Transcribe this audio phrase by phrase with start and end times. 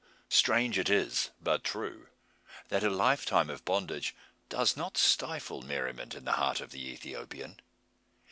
[0.29, 2.07] Strange it is, but true,
[2.69, 4.15] that a lifetime of bondage
[4.49, 7.59] does not stifle merriment in the heart of the Ethiopian.